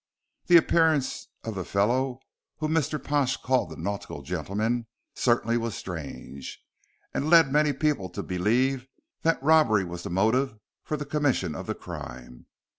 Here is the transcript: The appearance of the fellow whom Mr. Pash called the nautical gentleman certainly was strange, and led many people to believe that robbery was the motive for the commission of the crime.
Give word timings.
The 0.47 0.57
appearance 0.57 1.27
of 1.43 1.53
the 1.53 1.63
fellow 1.63 2.21
whom 2.57 2.71
Mr. 2.73 2.97
Pash 3.03 3.37
called 3.37 3.69
the 3.69 3.75
nautical 3.75 4.23
gentleman 4.23 4.87
certainly 5.13 5.57
was 5.57 5.75
strange, 5.75 6.59
and 7.13 7.29
led 7.29 7.51
many 7.51 7.71
people 7.71 8.09
to 8.09 8.23
believe 8.23 8.87
that 9.21 9.37
robbery 9.43 9.83
was 9.83 10.01
the 10.01 10.09
motive 10.09 10.57
for 10.83 10.97
the 10.97 11.05
commission 11.05 11.53
of 11.53 11.67
the 11.67 11.75
crime. 11.75 12.47